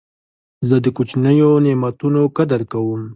[0.67, 2.07] زه د کوچنیو نعمتو
[2.37, 3.01] قدر کوم.